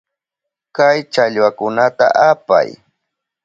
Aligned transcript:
Kay 0.75 0.97
challwakunata 1.13 2.07
apay. 2.29 2.69